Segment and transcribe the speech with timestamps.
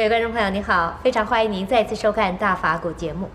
[0.00, 3.28] 各位观众朋友，你好，非常欢迎您再次收看《大法古》节目。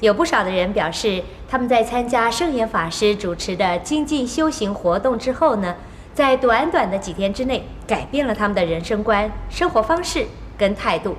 [0.00, 5.76] 有不少的人表示，他们在参加圣严法师主持的精进修行活动之后呢，
[6.14, 10.24] 在短短的几天之内，改变了他们的人生观、生活方式
[10.56, 11.14] 跟态度，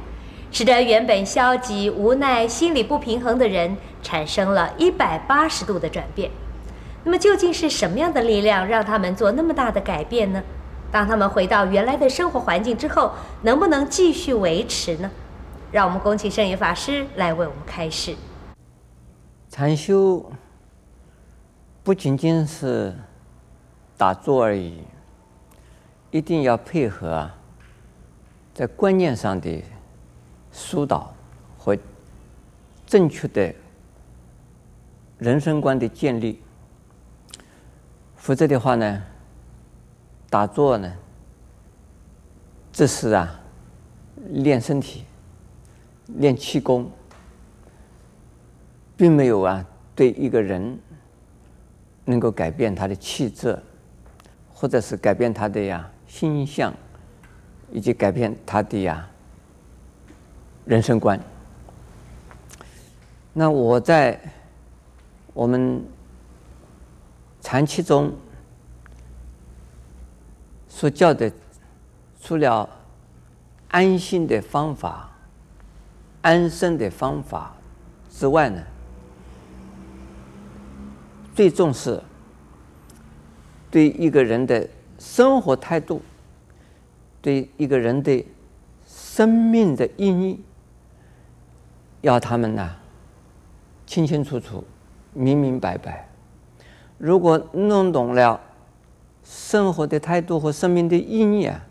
[0.52, 6.32] 使得原本消极、无奈、心理不平衡的人，产生了一百八十度的转变。
[7.04, 10.42] 那么，究竟是什么样的力量让他们做那么大的改变呢？
[10.92, 15.12] 当他们回到原来的生活环境之后，能不能继续维持呢？
[15.72, 18.16] 让我们恭请圣严法师来为我们开示。
[19.50, 20.32] 禅修
[21.84, 22.96] 不仅仅是
[23.98, 24.82] 打坐而已，
[26.12, 27.36] 一定要配合啊，
[28.54, 29.64] 在观念上的
[30.52, 31.14] 疏导
[31.58, 31.78] 和
[32.86, 33.54] 正确的
[35.18, 36.42] 人生观的建立，
[38.16, 39.04] 否则的话呢，
[40.30, 40.94] 打坐呢，
[42.74, 43.40] 这是啊，
[44.30, 45.06] 练身体、
[46.08, 46.92] 练气功，
[48.98, 50.78] 并没有啊，对一个人
[52.04, 53.58] 能够改变他的气质，
[54.54, 56.74] 或者是改变他的呀心相，
[57.72, 59.08] 以及改变他的呀
[60.66, 61.18] 人生观。
[63.32, 64.20] 那我在
[65.34, 65.82] 我们
[67.40, 68.12] 禅期中。
[70.78, 71.32] 所教的，
[72.22, 72.70] 除了
[73.70, 75.10] 安心的方法、
[76.22, 77.56] 安身的方法
[78.12, 78.62] 之外呢，
[81.34, 82.00] 最重视
[83.72, 86.00] 对一个人的生活态度、
[87.24, 88.24] 对一个人的
[88.86, 90.40] 生命的意义，
[92.02, 92.76] 要他们呢
[93.88, 94.64] 清清楚楚、
[95.14, 96.08] 明明白白。
[97.00, 98.40] 如果弄懂了。
[99.30, 101.62] 生活的态度和生命的意义啊，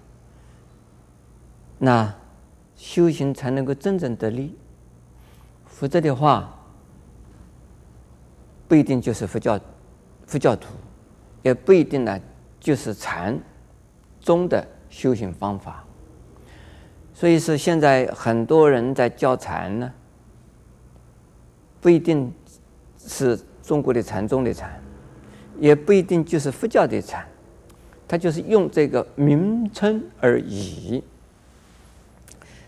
[1.78, 2.14] 那
[2.76, 4.54] 修行才能够真正得力。
[5.64, 6.54] 否则的话，
[8.68, 9.58] 不一定就是佛教
[10.26, 10.68] 佛教徒，
[11.42, 12.20] 也不一定呢
[12.60, 13.38] 就是禅
[14.20, 15.82] 宗的修行方法。
[17.14, 19.90] 所以说，现在很多人在教禅呢，
[21.80, 22.30] 不一定
[22.98, 24.78] 是中国的禅宗的禅，
[25.58, 27.26] 也不一定就是佛教的禅。
[28.08, 31.02] 他就是用这个名称而已。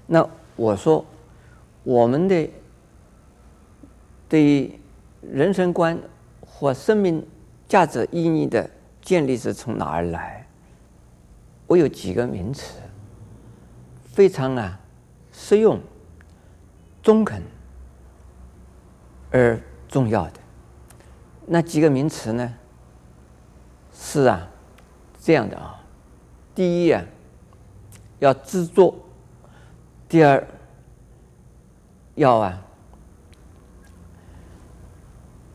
[0.06, 1.04] 那我说，
[1.84, 2.50] 我们的
[4.28, 4.81] 对
[5.21, 5.99] 人生观
[6.41, 7.25] 或生命
[7.69, 8.69] 价值意义的
[9.00, 10.47] 建立是从哪儿来？
[11.66, 12.81] 我有几个名词，
[14.06, 14.81] 非常啊
[15.32, 15.78] 实用、
[17.03, 17.43] 中肯
[19.31, 20.41] 而重要的。
[21.47, 22.55] 那几个名词呢？
[23.94, 24.50] 是啊。
[25.28, 25.78] 这样的啊，
[26.55, 27.05] 第一啊，
[28.19, 28.94] 要自作；
[30.09, 30.43] 第二，
[32.15, 32.65] 要啊，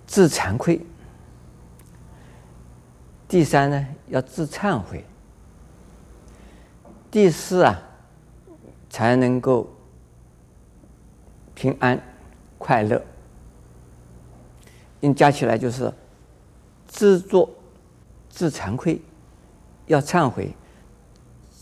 [0.06, 0.80] 自惭愧；
[3.28, 5.00] 第三呢，要自忏悔；
[7.10, 7.82] 第四啊，
[8.92, 9.68] 才能够
[11.56, 12.00] 平安
[12.60, 13.04] 快乐。
[15.00, 15.92] 因加起来就是
[16.86, 17.50] 自作、
[18.30, 19.02] 自惭愧。
[19.88, 20.54] 要忏悔，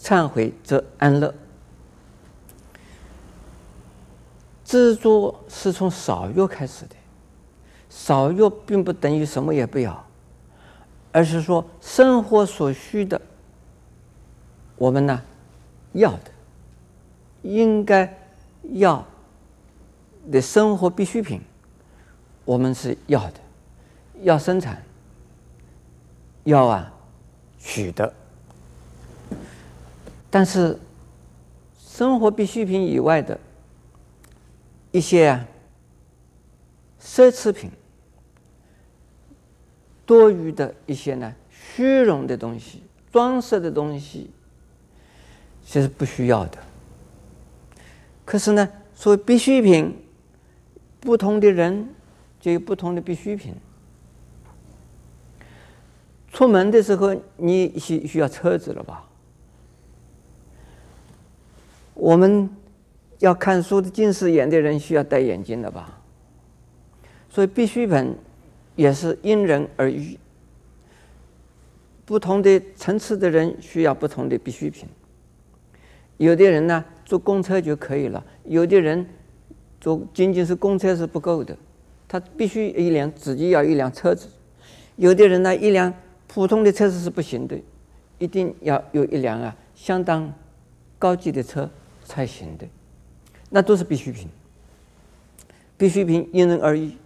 [0.01, 1.33] 忏悔则安乐。
[4.63, 6.95] 自作是从少欲开始的，
[7.89, 10.05] 少欲并不等于什么也不要，
[11.11, 13.21] 而是说生活所需的，
[14.77, 15.21] 我们呢
[15.91, 16.31] 要的，
[17.41, 18.17] 应该
[18.71, 19.05] 要
[20.31, 21.41] 的生活必需品，
[22.45, 23.39] 我们是要的，
[24.21, 24.81] 要生产，
[26.45, 26.93] 要啊。
[27.63, 28.13] 取得，
[30.29, 30.77] 但是
[31.79, 33.39] 生活必需品以外的
[34.91, 35.47] 一些啊
[36.99, 37.71] 奢侈品、
[40.05, 44.31] 多余的一些呢虚荣的东西、装饰的东西，
[45.63, 46.57] 其实不需要的。
[48.25, 49.95] 可是呢，所谓必需品，
[50.99, 51.87] 不同的人
[52.39, 53.53] 就有不同的必需品。
[56.31, 59.05] 出门的时候，你需需要车子了吧？
[61.93, 62.49] 我们
[63.19, 65.99] 要看书的近视眼的人需要戴眼镜了吧？
[67.29, 68.15] 所以必需品
[68.75, 70.17] 也是因人而异，
[72.05, 74.87] 不同的层次的人需要不同的必需品。
[76.15, 79.05] 有的人呢，坐公车就可以了；有的人
[79.81, 81.55] 坐仅仅是公车是不够的，
[82.07, 84.27] 他必须一辆自己要一辆车子。
[84.95, 85.93] 有的人呢，一辆。
[86.33, 87.59] 普通的车子是不行的，
[88.17, 90.33] 一定要有一辆啊相当
[90.97, 91.69] 高级的车
[92.05, 92.65] 才行的。
[93.49, 94.29] 那都是必需品。
[95.77, 96.97] 必需品因人而异，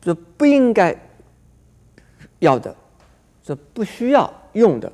[0.00, 0.96] 这不应该
[2.38, 2.72] 要的，
[3.42, 4.92] 这不需要用的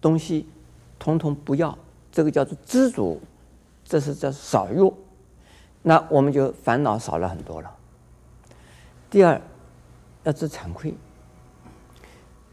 [0.00, 0.46] 东西，
[0.96, 1.76] 统统不要。
[2.12, 3.20] 这个叫做知足，
[3.84, 4.94] 这是叫少用，
[5.82, 7.76] 那我们就烦恼少了很多了。
[9.10, 9.40] 第二，
[10.22, 10.94] 要知惭愧。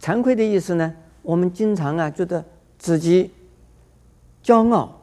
[0.05, 0.93] 惭愧的意思呢，
[1.23, 2.45] 我们经常啊觉得
[2.77, 3.31] 自己
[4.43, 5.01] 骄傲、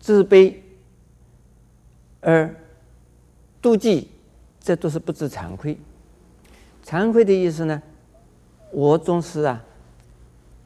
[0.00, 0.52] 自卑，
[2.20, 2.52] 而
[3.62, 4.08] 妒忌，
[4.58, 5.78] 这都是不知惭愧。
[6.84, 7.80] 惭愧的意思呢，
[8.72, 9.62] 我总是啊，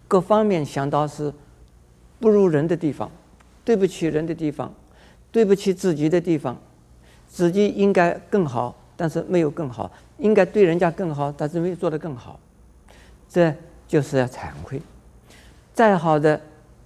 [0.09, 1.31] 各方面想到是
[2.19, 3.11] 不如人的地方，
[3.63, 4.73] 对不起人的地方，
[5.31, 6.59] 对不起自己的地方，
[7.29, 12.41] 自己应该更好，但是没有更好；应该对人家更好，但是没有做得更好。
[13.31, 13.55] 这
[13.89, 14.83] 就是要惭愧。
[15.73, 16.39] 再好的、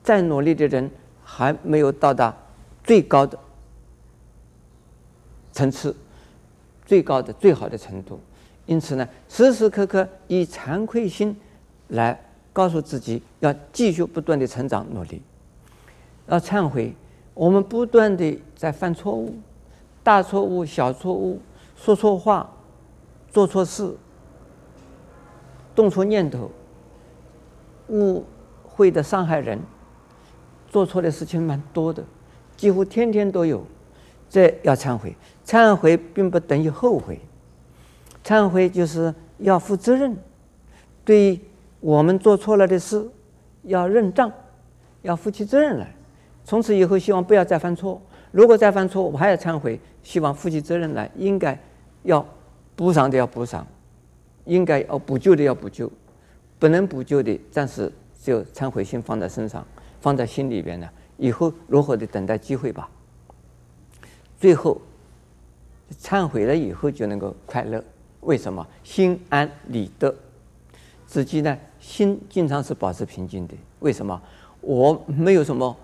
[0.04, 0.88] 再努力的人，
[1.24, 2.32] 还没有到达
[2.84, 3.36] 最高的
[5.50, 5.96] 层次。
[6.86, 8.20] 最高的、最好的程度，
[8.66, 11.34] 因此呢，时时刻刻以惭愧心
[11.88, 15.22] 来告诉自己，要继续不断的成长、努力，
[16.26, 16.94] 要忏悔。
[17.32, 19.34] 我们不断的在犯错误，
[20.02, 21.40] 大错误、小错误，
[21.74, 22.52] 说错话，
[23.32, 23.96] 做错事，
[25.74, 26.50] 动错念头，
[27.88, 28.24] 误
[28.62, 29.58] 会的伤害人，
[30.68, 32.04] 做错的事情蛮多的，
[32.56, 33.64] 几乎天天都有。
[34.30, 35.14] 这要忏悔，
[35.46, 37.20] 忏悔并不等于后悔，
[38.24, 40.16] 忏悔就是要负责任，
[41.04, 41.40] 对
[41.78, 43.08] 我们做错了的事
[43.62, 44.32] 要认账，
[45.02, 45.94] 要负起责任来。
[46.44, 48.00] 从此以后，希望不要再犯错。
[48.32, 51.56] 如果再犯错，我还要忏悔，希望负起责任来，应该
[52.02, 52.26] 要
[52.74, 53.64] 补偿的要补偿，
[54.44, 55.90] 应该要补救的要补救，
[56.58, 57.90] 不能补救的，暂时
[58.22, 59.66] 就忏悔心放在身上，
[60.00, 62.88] 放在心里边呢，以后如何的等待机会吧。
[64.38, 64.80] 最后，
[66.00, 67.82] 忏悔了以后就能够快乐。
[68.20, 68.66] 为什么？
[68.82, 70.14] 心安理得，
[71.06, 73.54] 自己呢心经常是保持平静的。
[73.80, 74.20] 为什么？
[74.60, 75.76] 我没有什么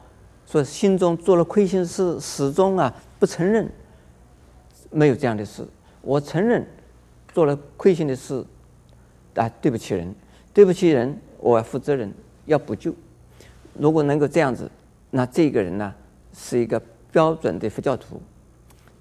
[0.46, 3.70] 说心中做了亏心事，始终啊不承认，
[4.90, 5.66] 没有这样的事。
[6.00, 6.66] 我承认
[7.32, 8.44] 做了亏心的事，
[9.34, 10.14] 啊对不起人，
[10.52, 12.12] 对不起人，我要负责任，
[12.46, 12.94] 要补救。
[13.74, 14.70] 如果能够这样子，
[15.10, 15.94] 那这个人呢
[16.32, 16.80] 是一个
[17.12, 18.20] 标准的佛教徒。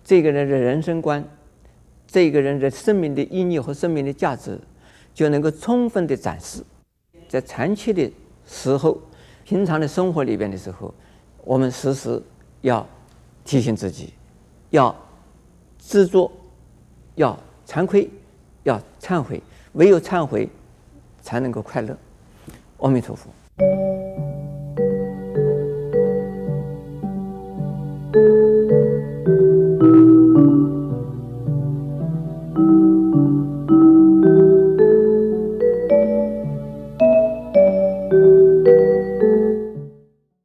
[0.04, 1.24] 这个人的人生观，
[2.08, 4.60] 这个人的生命的意义和生命的价值，
[5.14, 6.64] 就能够充分的展示。
[7.28, 8.12] 在长期的
[8.48, 9.00] 时候，
[9.44, 10.94] 平常的生活里边的时候，
[11.44, 12.22] 我们时时
[12.62, 12.88] 要
[13.46, 14.14] 提醒自己，
[14.72, 14.96] 要
[15.78, 16.32] 知足，
[17.16, 17.38] 要
[17.68, 18.10] 惭愧，
[18.70, 19.42] 要忏悔。
[19.74, 20.50] 唯有忏悔，
[21.22, 21.96] 才能够快乐。
[22.78, 23.30] 阿弥陀佛。